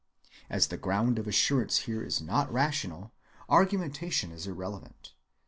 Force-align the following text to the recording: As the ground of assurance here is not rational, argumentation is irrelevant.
As 0.49 0.65
the 0.69 0.77
ground 0.77 1.19
of 1.19 1.27
assurance 1.27 1.81
here 1.85 2.01
is 2.01 2.21
not 2.21 2.51
rational, 2.51 3.11
argumentation 3.47 4.31
is 4.31 4.47
irrelevant. 4.47 5.13